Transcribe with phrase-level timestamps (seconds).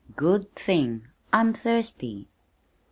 [0.15, 1.09] Good thing!
[1.31, 2.27] I'm thirsty."